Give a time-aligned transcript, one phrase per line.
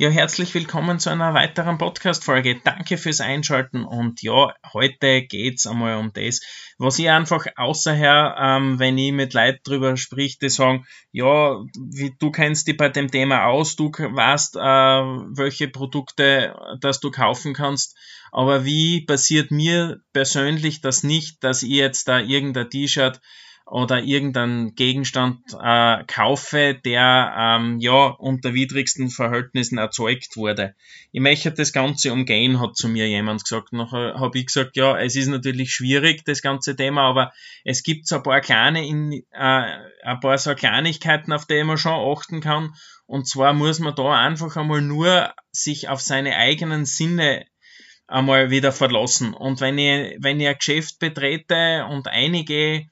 [0.00, 2.60] Ja, herzlich willkommen zu einer weiteren Podcast-Folge.
[2.62, 6.40] Danke fürs Einschalten und ja, heute geht's einmal um das,
[6.78, 12.14] was ich einfach außerher, ähm, wenn ich mit Leuten drüber sprich, die sagen, ja, wie,
[12.16, 17.52] du kennst dich bei dem Thema aus, du weißt, äh, welche Produkte, das du kaufen
[17.52, 17.96] kannst,
[18.30, 23.20] aber wie passiert mir persönlich das nicht, dass ich jetzt da irgendein T-Shirt
[23.70, 30.74] oder irgendeinen Gegenstand äh, kaufe, der ähm, ja unter widrigsten Verhältnissen erzeugt wurde.
[31.12, 33.72] Ich möchte das Ganze umgehen, hat zu mir jemand gesagt.
[33.72, 37.32] Nachher habe ich gesagt, ja, es ist natürlich schwierig, das ganze Thema, aber
[37.64, 41.76] es gibt so ein paar kleine, in, äh, ein paar so Kleinigkeiten, auf die man
[41.76, 42.74] schon achten kann.
[43.06, 47.44] Und zwar muss man da einfach einmal nur sich auf seine eigenen Sinne
[48.06, 49.34] einmal wieder verlassen.
[49.34, 52.86] Und wenn ich, wenn ich ein Geschäft betrete und einige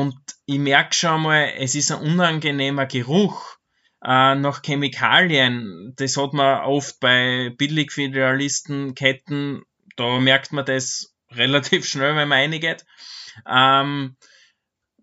[0.00, 3.56] und ich merke schon mal, es ist ein unangenehmer Geruch
[4.04, 5.92] äh, nach Chemikalien.
[5.96, 9.62] Das hat man oft bei Billigfilialistenketten,
[9.96, 12.86] da merkt man das relativ schnell, wenn man reingeht.
[13.48, 14.16] Ähm,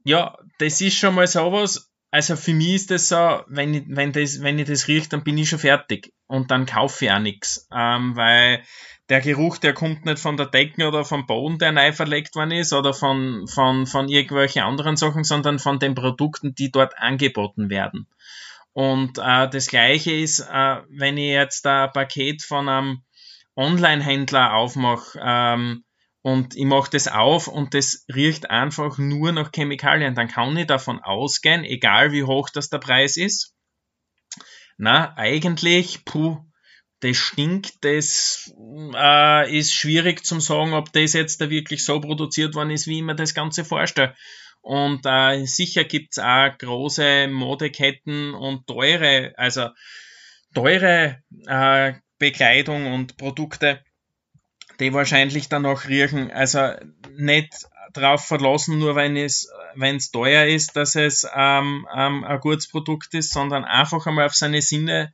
[0.03, 1.92] ja, das ist schon mal sowas.
[2.13, 5.23] Also für mich ist das so, wenn ich, wenn das, wenn ich das rieche, dann
[5.23, 6.13] bin ich schon fertig.
[6.27, 7.67] Und dann kaufe ich auch nichts.
[7.73, 8.61] Ähm, weil
[9.09, 12.51] der Geruch, der kommt nicht von der Decke oder vom Boden, der neu verlegt worden
[12.51, 17.71] ist, oder von, von, von irgendwelchen anderen Sachen, sondern von den Produkten, die dort angeboten
[17.71, 18.05] werden.
[18.73, 23.01] Und äh, das Gleiche ist, äh, wenn ich jetzt ein Paket von einem
[23.55, 25.83] Online-Händler aufmache ähm,
[26.23, 30.67] und ich mache das auf und das riecht einfach nur nach Chemikalien, dann kann ich
[30.67, 33.53] davon ausgehen, egal wie hoch das der Preis ist.
[34.77, 36.37] Na, eigentlich, puh,
[37.01, 38.53] das stinkt, das
[38.95, 42.99] äh, ist schwierig zum sagen, ob das jetzt da wirklich so produziert worden ist, wie
[42.99, 44.15] ich mir das Ganze vorstelle.
[44.61, 49.67] Und äh, sicher gibt's auch große Modeketten und teure, also
[50.55, 53.83] teure äh, Bekleidung und Produkte,
[54.79, 56.31] die wahrscheinlich dann auch riechen.
[56.31, 56.73] Also
[57.15, 57.53] nicht
[57.93, 62.67] drauf verlassen, nur wenn es wenn es teuer ist, dass es ähm, ähm, ein gutes
[62.67, 65.13] Produkt ist, sondern einfach einmal auf seine Sinne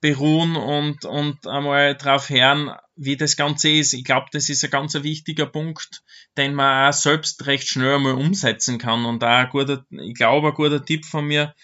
[0.00, 3.92] beruhen und, und einmal drauf hören, wie das Ganze ist.
[3.92, 6.02] Ich glaube, das ist ein ganz wichtiger Punkt,
[6.36, 9.04] den man auch selbst recht schnell einmal umsetzen kann.
[9.04, 11.54] Und da ein guter, ich glaube, ein guter Tipp von mir,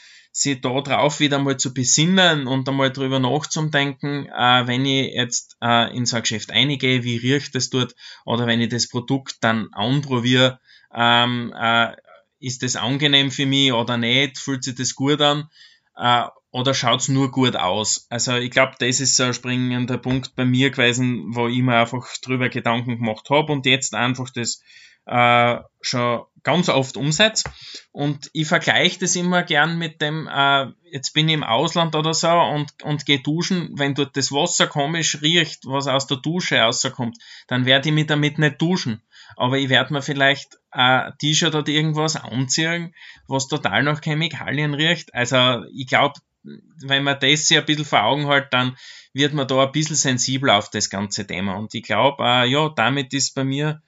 [0.41, 5.57] sich da drauf wieder mal zu besinnen und einmal drüber nachzudenken, äh, wenn ich jetzt
[5.63, 7.95] äh, in so ein Geschäft eingehe, wie riecht das dort,
[8.25, 10.61] oder wenn ich das Produkt dann anprobiere,
[10.95, 11.95] ähm, äh,
[12.41, 15.49] ist das angenehm für mich oder nicht, fühlt sich das gut an,
[15.97, 18.07] äh, oder schaut's nur gut aus?
[18.09, 21.77] Also ich glaube, das ist so ein springender Punkt bei mir gewesen, wo ich mir
[21.77, 24.63] einfach drüber Gedanken gemacht habe und jetzt einfach das
[25.09, 27.45] äh, schon ganz oft umsetze.
[27.93, 32.15] Und ich vergleiche das immer gern mit dem, äh, jetzt bin ich im Ausland oder
[32.15, 36.59] so und, und gehe duschen, wenn dort das Wasser komisch riecht, was aus der Dusche
[36.59, 39.03] rauskommt, dann werde ich mich damit nicht duschen.
[39.37, 42.95] Aber ich werde mir vielleicht ein T-Shirt oder irgendwas anziehen,
[43.27, 45.15] was total nach Chemikalien riecht.
[45.15, 46.21] Also ich glaube,
[46.83, 48.77] wenn man das sich ein bisschen vor Augen hält, dann
[49.13, 51.57] wird man da ein bisschen sensibler auf das ganze Thema.
[51.57, 53.83] Und ich glaube, äh, ja, damit ist bei mir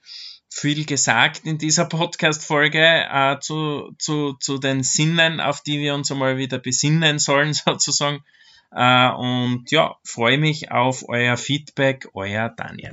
[0.53, 6.11] viel gesagt in dieser Podcast-Folge äh, zu, zu, zu den Sinnen, auf die wir uns
[6.11, 8.23] einmal wieder besinnen sollen, sozusagen.
[8.71, 12.91] Äh, und ja, freue mich auf euer Feedback, euer Daniel.